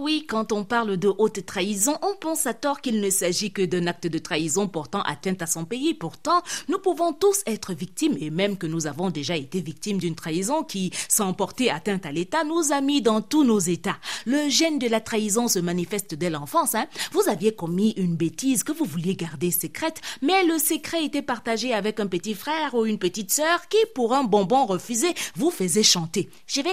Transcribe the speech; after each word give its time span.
oui, 0.00 0.26
quand 0.26 0.52
on 0.52 0.64
parle 0.64 0.96
de 0.96 1.12
haute 1.18 1.44
trahison, 1.46 1.96
on 2.02 2.14
pense 2.14 2.46
à 2.46 2.54
tort 2.54 2.80
qu'il 2.80 3.00
ne 3.00 3.10
s'agit 3.10 3.52
que 3.52 3.62
d'un 3.62 3.86
acte 3.86 4.06
de 4.06 4.18
trahison 4.18 4.66
portant 4.66 5.02
atteinte 5.02 5.42
à 5.42 5.46
son 5.46 5.64
pays. 5.64 5.94
Pourtant, 5.94 6.42
nous 6.68 6.78
pouvons 6.78 7.12
tous 7.12 7.42
être 7.46 7.72
victimes 7.74 8.16
et 8.20 8.30
même 8.30 8.56
que 8.56 8.66
nous 8.66 8.86
avons 8.86 9.10
déjà 9.10 9.36
été 9.36 9.60
victimes 9.60 9.98
d'une 9.98 10.14
trahison 10.14 10.62
qui, 10.64 10.90
sans 11.08 11.32
porter 11.32 11.70
atteinte 11.70 12.06
à 12.06 12.12
l'État, 12.12 12.44
nous 12.44 12.72
a 12.72 12.80
mis 12.80 13.02
dans 13.02 13.20
tous 13.20 13.44
nos 13.44 13.58
états. 13.58 13.98
Le 14.26 14.48
gène 14.48 14.78
de 14.78 14.88
la 14.88 15.00
trahison 15.00 15.48
se 15.48 15.58
manifeste 15.58 16.14
dès 16.14 16.30
l'enfance. 16.30 16.74
Hein. 16.74 16.86
Vous 17.12 17.28
aviez 17.28 17.54
commis 17.54 17.92
une 17.96 18.16
bêtise 18.16 18.64
que 18.64 18.72
vous 18.72 18.84
vouliez 18.84 19.16
garder 19.16 19.50
secrète, 19.50 20.00
mais 20.22 20.44
le 20.44 20.58
secret 20.58 21.04
était 21.04 21.22
partagé 21.22 21.72
avec 21.72 22.00
un 22.00 22.06
petit 22.06 22.34
frère 22.34 22.74
ou 22.74 22.86
une 22.86 22.98
petite 22.98 23.32
sœur 23.32 23.68
qui, 23.68 23.78
pour 23.94 24.14
un 24.14 24.24
bonbon 24.24 24.66
refusé, 24.66 25.08
vous 25.36 25.50
faisait 25.50 25.82
chanter. 25.82 26.28
Je 26.46 26.60
vais. 26.62 26.70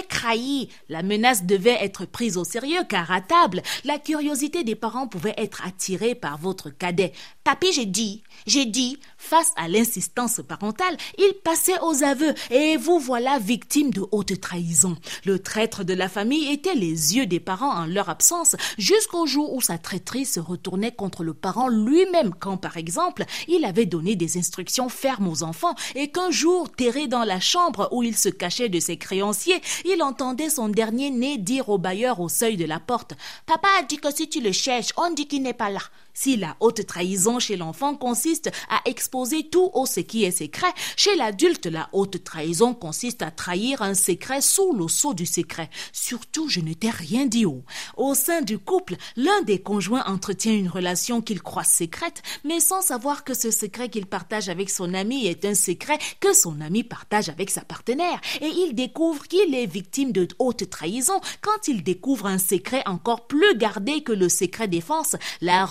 La 0.88 1.02
menace 1.02 1.44
devait 1.44 1.78
être 1.80 2.04
prise 2.04 2.36
au 2.36 2.44
sérieux 2.44 2.82
car 2.88 3.12
table, 3.20 3.62
la 3.84 3.98
curiosité 3.98 4.64
des 4.64 4.74
parents 4.74 5.08
pouvait 5.08 5.34
être 5.36 5.66
attirée 5.66 6.14
par 6.14 6.38
votre 6.38 6.70
cadet. 6.70 7.12
Papi, 7.44 7.72
j'ai 7.72 7.86
dit, 7.86 8.22
j'ai 8.46 8.66
dit, 8.66 8.98
face 9.16 9.52
à 9.56 9.68
l'insistance 9.68 10.40
parentale, 10.46 10.96
il 11.18 11.34
passait 11.42 11.78
aux 11.82 12.04
aveux 12.04 12.34
et 12.50 12.76
vous 12.76 12.98
voilà 12.98 13.38
victime 13.38 13.90
de 13.90 14.04
haute 14.10 14.40
trahison. 14.40 14.96
Le 15.24 15.38
traître 15.38 15.84
de 15.84 15.94
la 15.94 16.08
famille 16.08 16.52
était 16.52 16.74
les 16.74 17.16
yeux 17.16 17.26
des 17.26 17.40
parents 17.40 17.72
en 17.72 17.86
leur 17.86 18.08
absence 18.08 18.56
jusqu'au 18.76 19.26
jour 19.26 19.54
où 19.54 19.60
sa 19.60 19.78
traîtrise 19.78 20.32
se 20.32 20.40
retournait 20.40 20.92
contre 20.92 21.24
le 21.24 21.34
parent 21.34 21.68
lui-même 21.68 22.34
quand, 22.38 22.56
par 22.56 22.76
exemple, 22.76 23.24
il 23.48 23.64
avait 23.64 23.86
donné 23.86 24.16
des 24.16 24.38
instructions 24.38 24.88
fermes 24.88 25.28
aux 25.28 25.42
enfants 25.42 25.74
et 25.94 26.10
qu'un 26.10 26.30
jour, 26.30 26.70
terré 26.70 27.08
dans 27.08 27.24
la 27.24 27.40
chambre 27.40 27.88
où 27.92 28.02
il 28.02 28.16
se 28.16 28.28
cachait 28.28 28.68
de 28.68 28.80
ses 28.80 28.96
créanciers, 28.96 29.60
il 29.84 30.02
entendait 30.02 30.50
son 30.50 30.68
dernier 30.68 31.10
né 31.10 31.38
dire 31.38 31.68
au 31.68 31.78
bailleur 31.78 32.20
au 32.20 32.28
seuil 32.28 32.56
de 32.56 32.64
la 32.64 32.80
porte 32.80 33.07
Papa 33.46 33.68
a 33.78 33.82
dit 33.82 33.98
que 33.98 34.10
si 34.14 34.28
tu 34.28 34.40
le 34.40 34.52
cherches, 34.52 34.92
on 34.96 35.10
dit 35.10 35.26
qu'il 35.26 35.42
n'est 35.42 35.54
pas 35.54 35.70
là. 35.70 35.80
Si 36.20 36.36
la 36.36 36.56
haute 36.58 36.84
trahison 36.84 37.38
chez 37.38 37.56
l'enfant 37.56 37.94
consiste 37.94 38.50
à 38.68 38.80
exposer 38.86 39.48
tout 39.48 39.70
au 39.72 39.86
ce 39.86 40.00
qui 40.00 40.24
est 40.24 40.32
secret, 40.32 40.66
chez 40.96 41.14
l'adulte, 41.14 41.66
la 41.66 41.88
haute 41.92 42.24
trahison 42.24 42.74
consiste 42.74 43.22
à 43.22 43.30
trahir 43.30 43.82
un 43.82 43.94
secret 43.94 44.40
sous 44.40 44.72
le 44.72 44.88
sceau 44.88 45.14
du 45.14 45.26
secret. 45.26 45.70
Surtout, 45.92 46.48
je 46.48 46.58
ne 46.58 46.72
t'ai 46.72 46.90
rien 46.90 47.26
dit 47.26 47.46
haut. 47.46 47.62
Au 47.96 48.16
sein 48.16 48.42
du 48.42 48.58
couple, 48.58 48.96
l'un 49.14 49.42
des 49.42 49.62
conjoints 49.62 50.02
entretient 50.06 50.54
une 50.54 50.68
relation 50.68 51.22
qu'il 51.22 51.40
croit 51.40 51.62
secrète, 51.62 52.20
mais 52.42 52.58
sans 52.58 52.82
savoir 52.82 53.22
que 53.22 53.32
ce 53.32 53.52
secret 53.52 53.88
qu'il 53.88 54.06
partage 54.06 54.48
avec 54.48 54.70
son 54.70 54.94
ami 54.94 55.28
est 55.28 55.44
un 55.44 55.54
secret 55.54 56.00
que 56.18 56.32
son 56.32 56.60
ami 56.60 56.82
partage 56.82 57.28
avec 57.28 57.48
sa 57.48 57.60
partenaire. 57.60 58.20
Et 58.40 58.48
il 58.48 58.74
découvre 58.74 59.28
qu'il 59.28 59.54
est 59.54 59.66
victime 59.66 60.10
de 60.10 60.26
haute 60.40 60.68
trahison 60.68 61.20
quand 61.42 61.68
il 61.68 61.84
découvre 61.84 62.26
un 62.26 62.38
secret 62.38 62.82
encore 62.86 63.28
plus 63.28 63.56
gardé 63.56 64.02
que 64.02 64.10
le 64.10 64.28
secret 64.28 64.66
défense, 64.66 65.14
la 65.40 65.64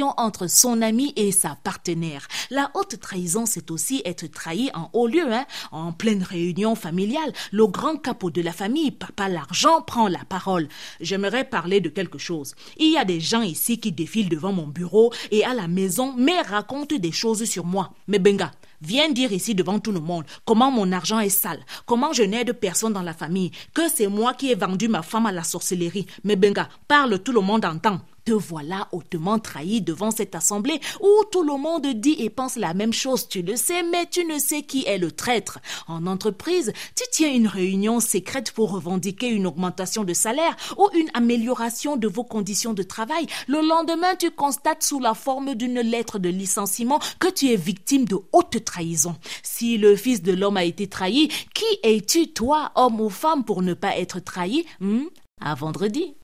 entre 0.00 0.46
son 0.46 0.80
ami 0.80 1.12
et 1.16 1.32
sa 1.32 1.56
partenaire. 1.62 2.26
La 2.50 2.70
haute 2.74 2.98
trahison, 3.00 3.44
c'est 3.46 3.70
aussi 3.70 4.02
être 4.04 4.26
trahi 4.26 4.70
en 4.74 4.88
haut 4.92 5.06
lieu, 5.06 5.32
hein. 5.32 5.44
en 5.70 5.92
pleine 5.92 6.22
réunion 6.22 6.74
familiale. 6.74 7.32
Le 7.50 7.66
grand 7.66 7.96
capot 7.96 8.30
de 8.30 8.40
la 8.40 8.52
famille, 8.52 8.90
papa 8.90 9.28
l'argent, 9.28 9.82
prend 9.82 10.08
la 10.08 10.24
parole. 10.28 10.68
J'aimerais 11.00 11.44
parler 11.44 11.80
de 11.80 11.88
quelque 11.88 12.18
chose. 12.18 12.54
Il 12.78 12.92
y 12.92 12.96
a 12.96 13.04
des 13.04 13.20
gens 13.20 13.42
ici 13.42 13.78
qui 13.78 13.92
défilent 13.92 14.28
devant 14.28 14.52
mon 14.52 14.66
bureau 14.66 15.12
et 15.30 15.44
à 15.44 15.54
la 15.54 15.68
maison, 15.68 16.14
mais 16.16 16.40
racontent 16.40 16.96
des 16.96 17.12
choses 17.12 17.44
sur 17.44 17.64
moi. 17.64 17.92
Mais 18.08 18.18
Benga, 18.18 18.52
viens 18.80 19.10
dire 19.10 19.32
ici 19.32 19.54
devant 19.54 19.78
tout 19.78 19.92
le 19.92 20.00
monde 20.00 20.24
comment 20.44 20.70
mon 20.70 20.92
argent 20.92 21.20
est 21.20 21.28
sale, 21.28 21.64
comment 21.86 22.12
je 22.12 22.22
n'aide 22.22 22.52
personne 22.52 22.92
dans 22.92 23.02
la 23.02 23.14
famille, 23.14 23.50
que 23.74 23.88
c'est 23.94 24.08
moi 24.08 24.34
qui 24.34 24.50
ai 24.50 24.54
vendu 24.54 24.88
ma 24.88 25.02
femme 25.02 25.26
à 25.26 25.32
la 25.32 25.44
sorcellerie. 25.44 26.06
Mais 26.24 26.36
Benga, 26.36 26.68
parle, 26.88 27.18
tout 27.22 27.32
le 27.32 27.40
monde 27.40 27.64
entend. 27.64 28.00
Te 28.24 28.32
voilà 28.32 28.88
hautement 28.92 29.40
trahi 29.40 29.80
devant 29.80 30.12
cette 30.12 30.36
assemblée 30.36 30.80
où 31.00 31.24
tout 31.32 31.42
le 31.42 31.56
monde 31.56 31.88
dit 31.88 32.16
et 32.18 32.30
pense 32.30 32.54
la 32.56 32.72
même 32.72 32.92
chose, 32.92 33.26
tu 33.28 33.42
le 33.42 33.56
sais, 33.56 33.82
mais 33.82 34.06
tu 34.06 34.24
ne 34.24 34.38
sais 34.38 34.62
qui 34.62 34.84
est 34.86 34.98
le 34.98 35.10
traître. 35.10 35.58
En 35.88 36.06
entreprise, 36.06 36.72
tu 36.94 37.02
tiens 37.10 37.32
une 37.32 37.48
réunion 37.48 37.98
secrète 37.98 38.52
pour 38.52 38.70
revendiquer 38.70 39.28
une 39.28 39.46
augmentation 39.46 40.04
de 40.04 40.14
salaire 40.14 40.56
ou 40.78 40.88
une 40.94 41.10
amélioration 41.14 41.96
de 41.96 42.06
vos 42.06 42.22
conditions 42.22 42.74
de 42.74 42.84
travail. 42.84 43.26
Le 43.48 43.60
lendemain, 43.60 44.14
tu 44.14 44.30
constates 44.30 44.84
sous 44.84 45.00
la 45.00 45.14
forme 45.14 45.56
d'une 45.56 45.80
lettre 45.80 46.20
de 46.20 46.28
licenciement 46.28 47.00
que 47.18 47.28
tu 47.28 47.48
es 47.48 47.56
victime 47.56 48.04
de 48.04 48.18
haute 48.32 48.64
trahison. 48.64 49.16
Si 49.42 49.78
le 49.78 49.96
fils 49.96 50.22
de 50.22 50.32
l'homme 50.32 50.56
a 50.56 50.64
été 50.64 50.86
trahi, 50.86 51.28
qui 51.54 51.64
es-tu, 51.82 52.32
toi, 52.32 52.70
homme 52.76 53.00
ou 53.00 53.10
femme, 53.10 53.44
pour 53.44 53.62
ne 53.62 53.74
pas 53.74 53.96
être 53.96 54.20
trahi? 54.20 54.64
Hmm? 54.80 55.06
À 55.40 55.54
vendredi. 55.56 56.14